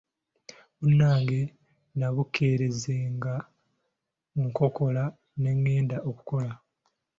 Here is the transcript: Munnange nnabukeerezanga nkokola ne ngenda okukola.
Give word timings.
Munnange 0.79 1.39
nnabukeerezanga 1.93 3.33
nkokola 4.43 5.03
ne 5.41 5.51
ngenda 5.57 5.97
okukola. 6.09 6.51